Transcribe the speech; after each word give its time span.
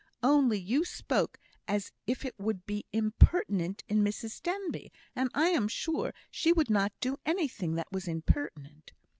"Only 0.23 0.57
you 0.57 0.83
spoke 0.83 1.37
as 1.67 1.91
if 2.07 2.25
it 2.25 2.33
would 2.39 2.65
be 2.65 2.87
impertinent 2.91 3.83
in 3.87 4.03
Mrs 4.03 4.41
Denbigh, 4.41 4.89
and 5.15 5.29
I 5.35 5.49
am 5.49 5.67
sure 5.67 6.11
she 6.31 6.51
would 6.51 6.71
not 6.71 6.91
do 7.01 7.17
anything 7.23 7.75
that 7.75 7.91
was 7.91 8.07
impertinent. 8.07 8.93